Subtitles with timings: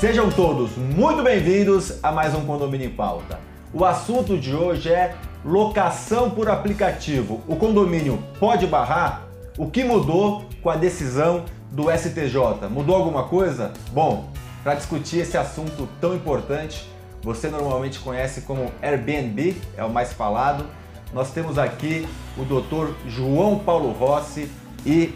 [0.00, 3.38] Sejam todos muito bem-vindos a mais um Condomínio em Pauta.
[3.70, 7.42] O assunto de hoje é locação por aplicativo.
[7.46, 9.28] O condomínio pode barrar?
[9.58, 12.66] O que mudou com a decisão do STJ?
[12.70, 13.74] Mudou alguma coisa?
[13.92, 14.30] Bom,
[14.64, 16.90] para discutir esse assunto tão importante,
[17.22, 20.64] você normalmente conhece como Airbnb, é o mais falado.
[21.12, 22.08] Nós temos aqui
[22.38, 22.94] o Dr.
[23.06, 24.50] João Paulo Rossi
[24.86, 25.12] e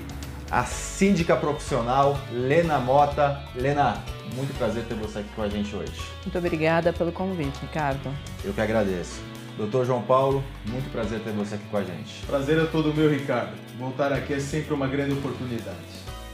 [0.55, 3.43] a síndica profissional Lena Mota.
[3.57, 4.01] Lena,
[4.37, 6.01] muito prazer ter você aqui com a gente hoje.
[6.23, 8.09] Muito obrigada pelo convite, Ricardo.
[8.45, 9.21] Eu que agradeço.
[9.57, 12.25] Doutor João Paulo, muito prazer ter você aqui com a gente.
[12.25, 13.53] Prazer é todo meu, Ricardo.
[13.77, 15.77] Voltar aqui é sempre uma grande oportunidade.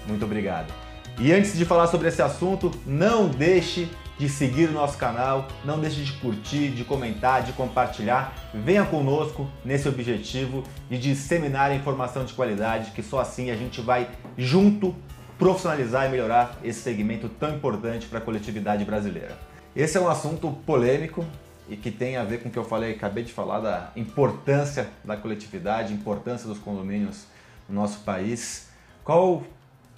[0.06, 0.70] Muito obrigado.
[1.18, 3.88] E antes de falar sobre esse assunto, não deixe
[4.20, 8.34] de seguir o nosso canal, não deixe de curtir, de comentar, de compartilhar.
[8.52, 14.10] Venha conosco nesse objetivo de disseminar informação de qualidade, que só assim a gente vai
[14.36, 14.94] junto
[15.38, 19.38] profissionalizar e melhorar esse segmento tão importante para a coletividade brasileira.
[19.74, 21.24] Esse é um assunto polêmico
[21.66, 24.90] e que tem a ver com o que eu falei, acabei de falar da importância
[25.02, 27.24] da coletividade, importância dos condomínios
[27.66, 28.68] no nosso país.
[29.02, 29.42] Qual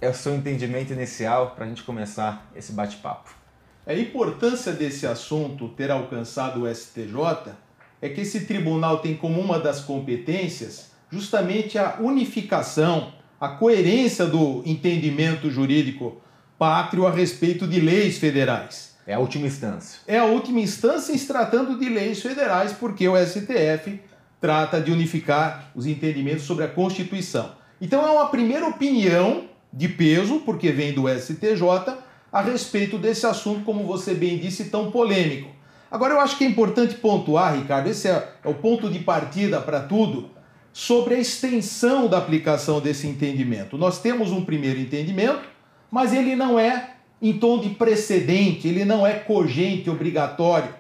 [0.00, 3.41] é o seu entendimento inicial para a gente começar esse bate-papo?
[3.86, 7.52] A importância desse assunto ter alcançado o STJ
[8.00, 14.62] é que esse tribunal tem como uma das competências justamente a unificação a coerência do
[14.64, 16.22] entendimento jurídico
[16.56, 18.94] pátrio a respeito de leis federais.
[19.05, 19.98] É a última instância.
[20.06, 24.00] É a última instância se tratando de leis federais, porque o STF
[24.41, 27.50] trata de unificar os entendimentos sobre a Constituição.
[27.80, 31.96] Então é uma primeira opinião de peso, porque vem do STJ,
[32.33, 35.50] a respeito desse assunto, como você bem disse, tão polêmico.
[35.91, 39.61] Agora eu acho que é importante pontuar, Ricardo, esse é, é o ponto de partida
[39.61, 40.30] para tudo
[40.72, 43.77] sobre a extensão da aplicação desse entendimento.
[43.77, 45.42] Nós temos um primeiro entendimento,
[45.91, 50.74] mas ele não é em tom de precedente, ele não é cogente, obrigatório.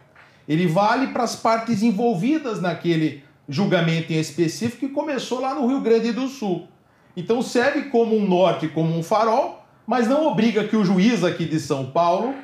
[0.48, 5.80] Ele vale para as partes envolvidas naquele julgamento em específico que começou lá no Rio
[5.80, 6.66] Grande do Sul.
[7.14, 11.44] Então serve como um norte, como um farol, mas não obriga que o juiz aqui
[11.44, 12.34] de São Paulo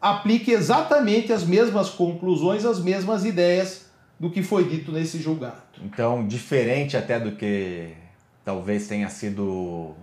[0.00, 3.86] aplique exatamente as mesmas conclusões, as mesmas ideias
[4.18, 5.62] do que foi dito nesse julgado.
[5.82, 7.92] Então, diferente até do que
[8.44, 9.94] talvez tenha sido uh,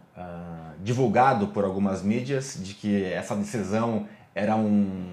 [0.83, 5.05] divulgado por algumas mídias, de que essa decisão era um,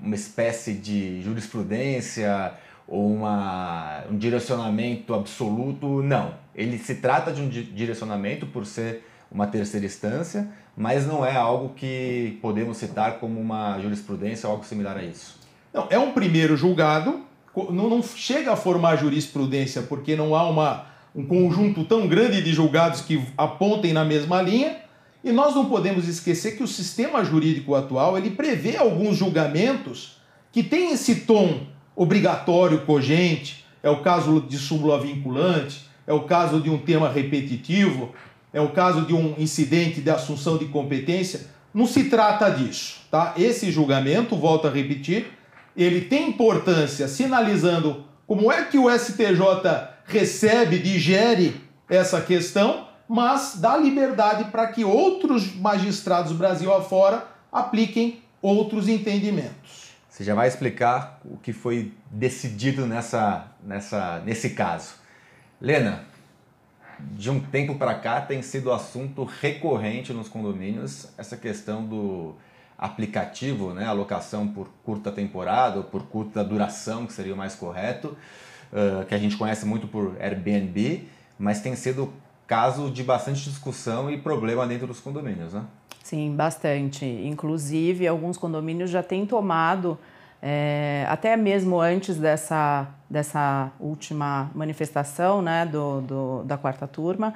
[0.00, 2.52] uma espécie de jurisprudência
[2.86, 6.34] ou uma, um direcionamento absoluto, não.
[6.54, 11.74] Ele se trata de um direcionamento por ser uma terceira instância, mas não é algo
[11.74, 15.36] que podemos citar como uma jurisprudência ou algo similar a isso.
[15.74, 17.28] Não, é um primeiro julgado
[17.70, 22.52] não, não chega a formar jurisprudência, porque não há uma, um conjunto tão grande de
[22.52, 24.76] julgados que apontem na mesma linha.
[25.24, 30.18] E nós não podemos esquecer que o sistema jurídico atual ele prevê alguns julgamentos
[30.52, 31.66] que têm esse tom
[31.96, 33.64] obrigatório, cogente.
[33.82, 38.12] É o caso de súmula vinculante, é o caso de um tema repetitivo,
[38.52, 41.46] é o caso de um incidente de assunção de competência.
[41.72, 43.34] Não se trata disso, tá?
[43.36, 45.26] Esse julgamento, volto a repetir,
[45.76, 49.38] ele tem importância sinalizando como é que o STJ
[50.04, 58.88] recebe, digere essa questão, mas dá liberdade para que outros magistrados Brasil afora apliquem outros
[58.88, 59.88] entendimentos.
[60.08, 64.94] Você já vai explicar o que foi decidido nessa, nessa, nesse caso.
[65.60, 66.04] Lena,
[67.00, 72.34] de um tempo para cá tem sido assunto recorrente nos condomínios essa questão do
[72.76, 78.16] aplicativo, né, alocação por curta temporada ou por curta duração, que seria o mais correto,
[78.72, 82.12] uh, que a gente conhece muito por Airbnb, mas tem sido
[82.46, 85.64] caso de bastante discussão e problema dentro dos condomínios, né?
[86.02, 87.04] Sim, bastante.
[87.04, 89.98] Inclusive, alguns condomínios já têm tomado,
[90.40, 97.34] é, até mesmo antes dessa, dessa última manifestação né, do, do da quarta turma,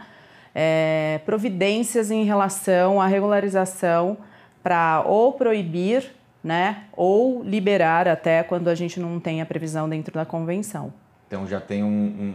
[0.55, 4.17] é, providências em relação à regularização
[4.63, 6.13] para ou proibir,
[6.45, 10.93] né, ou liberar até quando a gente não tem a previsão dentro da convenção.
[11.27, 12.35] Então já tem um, um,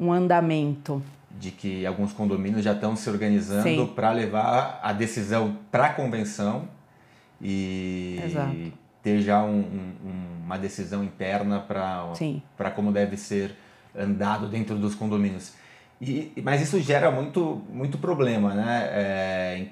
[0.00, 0.06] um...
[0.06, 1.02] um andamento
[1.38, 6.68] de que alguns condomínios já estão se organizando para levar a decisão para a convenção
[7.42, 8.83] e Exato.
[9.04, 13.54] Ter já um, um, uma decisão interna para como deve ser
[13.94, 15.52] andado dentro dos condomínios.
[16.00, 18.88] E, mas isso gera muito, muito problema, né?
[18.90, 19.66] É,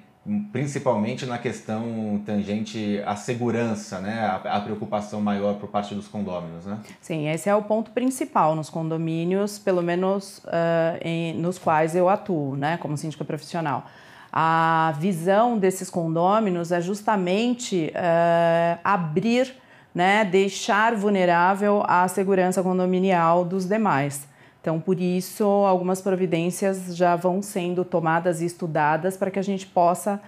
[0.52, 4.20] principalmente na questão tangente à segurança, né?
[4.20, 6.64] a, a preocupação maior por parte dos condôminos.
[6.64, 6.78] Né?
[7.00, 12.08] Sim, esse é o ponto principal nos condomínios, pelo menos uh, em, nos quais eu
[12.08, 12.76] atuo, né?
[12.76, 13.84] como síndica profissional.
[14.32, 19.54] A visão desses condôminos é justamente uh, abrir,
[19.94, 24.26] né, deixar vulnerável a segurança condominial dos demais.
[24.62, 29.66] Então, por isso, algumas providências já vão sendo tomadas e estudadas para que a gente
[29.66, 30.18] possa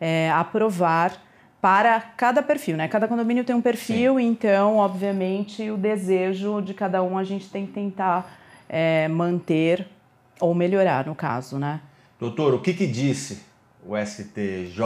[0.00, 1.12] é, aprovar
[1.60, 2.88] para cada perfil, né?
[2.88, 4.26] Cada condomínio tem um perfil, Sim.
[4.26, 8.38] então, obviamente, o desejo de cada um a gente tem que tentar
[8.68, 9.86] é, manter
[10.40, 11.80] ou melhorar, no caso, né?
[12.18, 13.51] Doutor, o que, que disse
[13.86, 14.78] o STJ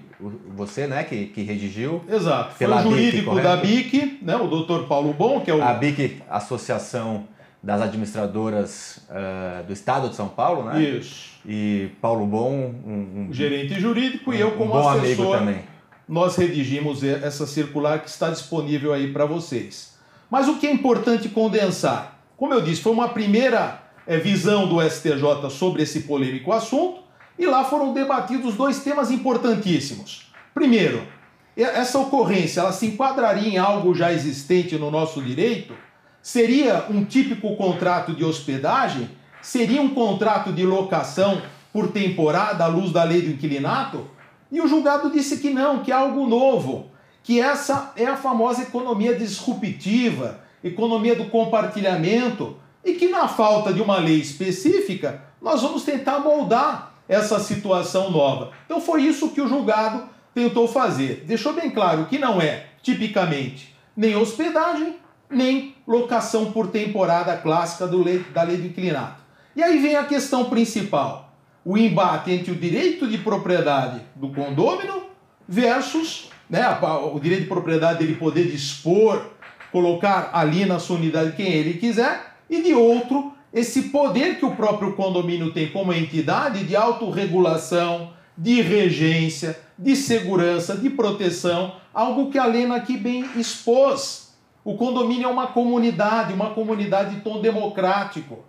[0.55, 2.01] você né, que, que redigiu.
[2.07, 5.61] Exato, foi o jurídico BIC, da BIC, né, o doutor Paulo Bom, que é o...
[5.61, 7.25] A BIC, Associação
[7.61, 10.81] das Administradoras uh, do Estado de São Paulo, né?
[10.81, 11.29] Isso.
[11.45, 15.53] E Paulo Bom, um, um gerente jurídico, um, e eu como um bom assessor, amigo
[15.53, 15.71] também.
[16.11, 19.93] Nós redigimos essa circular que está disponível aí para vocês.
[20.29, 22.19] Mas o que é importante condensar?
[22.35, 26.99] Como eu disse, foi uma primeira é, visão do STJ sobre esse polêmico assunto,
[27.39, 30.29] e lá foram debatidos dois temas importantíssimos.
[30.53, 31.07] Primeiro,
[31.55, 35.73] essa ocorrência ela se enquadraria em algo já existente no nosso direito?
[36.21, 39.09] Seria um típico contrato de hospedagem?
[39.41, 41.41] Seria um contrato de locação
[41.71, 44.05] por temporada à luz da lei do inquilinato?
[44.51, 46.91] E o julgado disse que não, que é algo novo,
[47.23, 53.81] que essa é a famosa economia disruptiva, economia do compartilhamento, e que na falta de
[53.81, 58.51] uma lei específica, nós vamos tentar moldar essa situação nova.
[58.65, 61.23] Então foi isso que o julgado tentou fazer.
[61.25, 64.97] Deixou bem claro que não é, tipicamente, nem hospedagem,
[65.29, 69.21] nem locação por temporada clássica do lei, da lei do inclinato.
[69.55, 71.30] E aí vem a questão principal:
[71.63, 75.03] o embate entre o direito de propriedade do condômino
[75.47, 76.65] versus né,
[77.13, 79.25] o direito de propriedade dele poder dispor,
[79.71, 84.55] colocar ali na sua unidade quem ele quiser, e de outro, esse poder que o
[84.55, 92.37] próprio condomínio tem como entidade de autorregulação, de regência, de segurança, de proteção, algo que
[92.37, 94.35] a Lena aqui bem expôs.
[94.63, 98.39] O condomínio é uma comunidade, uma comunidade de tom democrático.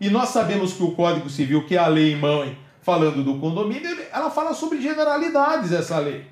[0.00, 3.98] E nós sabemos que o Código Civil, que é a lei mãe, falando do condomínio,
[4.12, 6.26] ela fala sobre generalidades essa lei.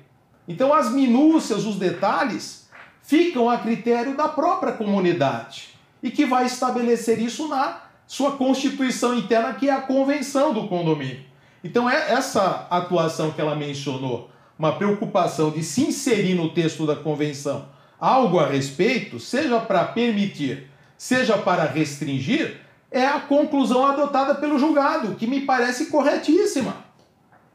[0.47, 2.69] Então as minúcias, os detalhes,
[3.01, 5.69] ficam a critério da própria comunidade
[6.01, 11.23] e que vai estabelecer isso na sua constituição interna, que é a convenção do condomínio.
[11.63, 16.95] Então, é essa atuação que ela mencionou, uma preocupação de se inserir no texto da
[16.95, 17.65] convenção
[17.99, 25.15] algo a respeito, seja para permitir, seja para restringir, é a conclusão adotada pelo julgado,
[25.15, 26.77] que me parece corretíssima.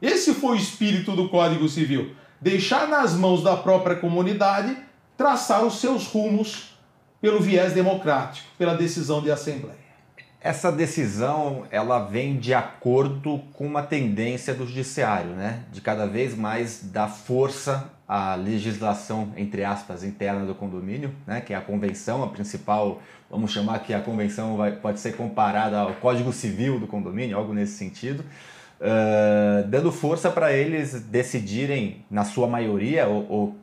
[0.00, 4.77] Esse foi o espírito do Código Civil: deixar nas mãos da própria comunidade
[5.17, 6.75] traçar os seus rumos
[7.21, 9.90] pelo viés democrático, pela decisão de assembleia.
[10.42, 15.64] Essa decisão ela vem de acordo com uma tendência do judiciário, né?
[15.70, 21.42] De cada vez mais dar força à legislação entre aspas interna do condomínio, né?
[21.42, 25.78] Que é a convenção, a principal, vamos chamar que a convenção vai, pode ser comparada
[25.78, 28.25] ao Código Civil do condomínio, algo nesse sentido,
[28.80, 33.56] uh, dando força para eles decidirem na sua maioria ou, ou,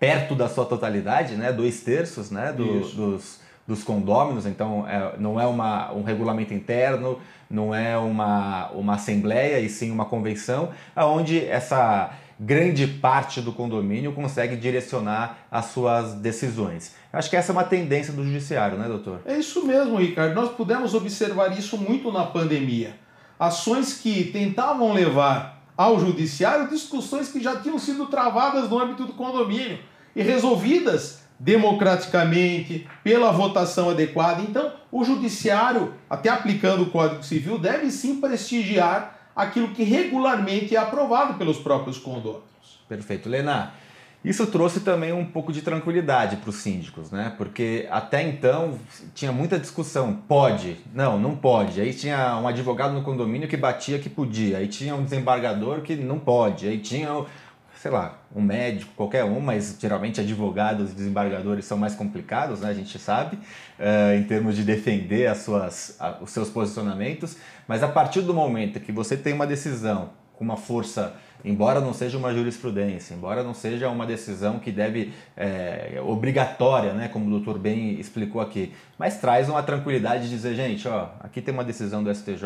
[0.00, 1.52] perto da sua totalidade, né?
[1.52, 2.52] Dois terços, né?
[2.52, 8.70] Do, dos dos condôminos, então é, não é uma, um regulamento interno, não é uma,
[8.70, 12.10] uma assembleia, e sim uma convenção, onde essa
[12.42, 16.94] grande parte do condomínio consegue direcionar as suas decisões.
[17.12, 19.20] Acho que essa é uma tendência do judiciário, né, doutor?
[19.24, 20.34] É isso mesmo, Ricardo.
[20.34, 22.96] Nós pudemos observar isso muito na pandemia.
[23.38, 29.12] Ações que tentavam levar ao judiciário discussões que já tinham sido travadas no âmbito do
[29.12, 29.78] condomínio
[30.14, 34.42] e resolvidas democraticamente, pela votação adequada.
[34.42, 40.78] Então, o judiciário, até aplicando o Código Civil, deve sim prestigiar aquilo que regularmente é
[40.78, 42.42] aprovado pelos próprios condôminos.
[42.88, 43.28] Perfeito.
[43.28, 43.72] Lena,
[44.24, 47.34] isso trouxe também um pouco de tranquilidade para os síndicos, né?
[47.36, 48.78] Porque até então
[49.12, 50.14] tinha muita discussão.
[50.28, 50.76] Pode?
[50.94, 51.80] Não, não pode.
[51.80, 54.58] Aí tinha um advogado no condomínio que batia que podia.
[54.58, 56.68] Aí tinha um desembargador que não pode.
[56.68, 57.24] Aí tinha
[57.82, 62.70] sei lá, um médico, qualquer um, mas geralmente advogados e desembargadores são mais complicados, né?
[62.70, 67.36] A gente sabe, uh, em termos de defender as suas, a, os seus posicionamentos.
[67.66, 71.12] Mas a partir do momento que você tem uma decisão com uma força,
[71.44, 77.08] embora não seja uma jurisprudência, embora não seja uma decisão que deve é, obrigatória, né,
[77.08, 81.42] como o doutor bem explicou aqui, mas traz uma tranquilidade de dizer, gente, ó, aqui
[81.42, 82.44] tem uma decisão do STJ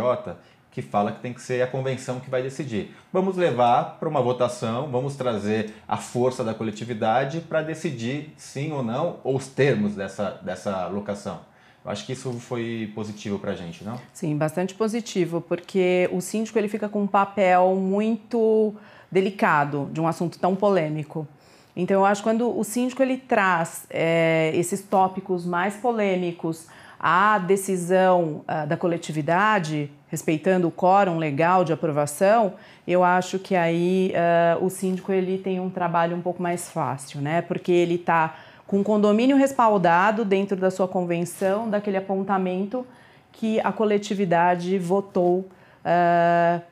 [0.76, 2.94] que fala que tem que ser a convenção que vai decidir.
[3.10, 8.82] Vamos levar para uma votação, vamos trazer a força da coletividade para decidir sim ou
[8.82, 11.40] não, ou os termos dessa, dessa locação.
[11.82, 13.98] Eu acho que isso foi positivo para a gente, não?
[14.12, 18.74] Sim, bastante positivo, porque o síndico ele fica com um papel muito
[19.10, 21.26] delicado de um assunto tão polêmico.
[21.74, 26.66] Então, eu acho que quando o síndico ele traz é, esses tópicos mais polêmicos
[26.98, 32.54] à decisão uh, da coletividade, respeitando o quórum legal de aprovação,
[32.86, 37.20] eu acho que aí uh, o síndico ele tem um trabalho um pouco mais fácil,
[37.20, 37.42] né?
[37.42, 38.36] Porque ele está
[38.66, 42.86] com o condomínio respaldado dentro da sua convenção, daquele apontamento
[43.32, 45.40] que a coletividade votou
[45.84, 46.62] uh,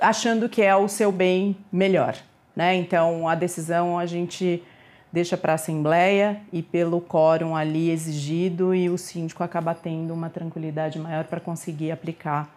[0.00, 2.14] achando que é o seu bem melhor,
[2.54, 2.74] né?
[2.76, 4.62] Então a decisão a gente
[5.12, 10.28] deixa para a Assembleia e pelo quórum ali exigido e o síndico acaba tendo uma
[10.28, 12.54] tranquilidade maior para conseguir aplicar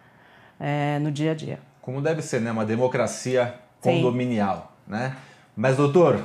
[0.60, 1.58] é, no dia a dia.
[1.80, 2.52] Como deve ser, né?
[2.52, 4.92] Uma democracia condominial, Sim.
[4.92, 5.16] né?
[5.56, 6.22] Mas, doutor,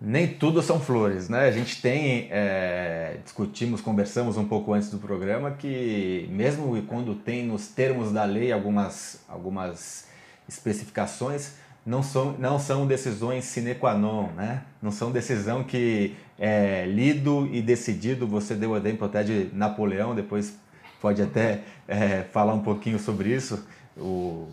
[0.00, 1.46] nem tudo são flores, né?
[1.46, 7.46] A gente tem, é, discutimos, conversamos um pouco antes do programa que mesmo quando tem
[7.46, 10.08] nos termos da lei algumas, algumas
[10.48, 14.62] especificações, não são, não são decisões sine qua non, né?
[14.80, 18.26] Não são decisão que é lido e decidido.
[18.26, 20.56] Você deu exemplo até de Napoleão, depois
[21.00, 24.48] pode até é, falar um pouquinho sobre isso, o,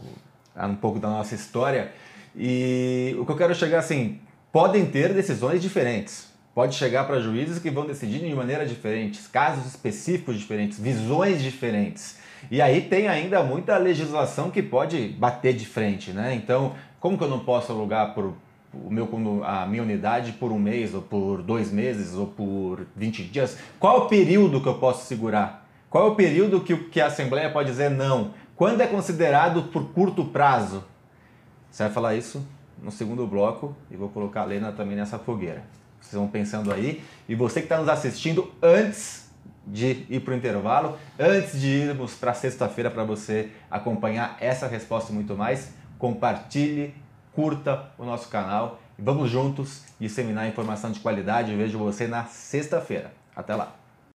[0.58, 1.92] um pouco da nossa história.
[2.36, 4.20] E o que eu quero chegar assim,
[4.52, 6.28] podem ter decisões diferentes.
[6.56, 12.18] Pode chegar para juízes que vão decidir de maneira diferente, casos específicos diferentes, visões diferentes.
[12.50, 16.34] E aí tem ainda muita legislação que pode bater de frente, né?
[16.34, 18.34] Então, como que eu não posso alugar por
[18.74, 19.10] o meu,
[19.44, 23.58] a minha unidade por um mês, ou por dois meses, ou por 20 dias?
[23.80, 25.68] Qual o período que eu posso segurar?
[25.90, 28.32] Qual é o período que, que a Assembleia pode dizer não?
[28.56, 30.84] Quando é considerado por curto prazo?
[31.72, 32.46] Você vai falar isso
[32.82, 35.64] no segundo bloco e vou colocar a Lena também nessa fogueira.
[36.00, 37.04] Vocês vão pensando aí.
[37.28, 39.30] E você que está nos assistindo antes
[39.66, 45.12] de ir para o intervalo, antes de irmos para sexta-feira para você acompanhar essa resposta
[45.12, 46.96] e muito mais, compartilhe,
[47.34, 51.52] curta o nosso canal e vamos juntos disseminar informação de qualidade.
[51.52, 53.14] Eu vejo você na sexta-feira.
[53.36, 53.79] Até lá!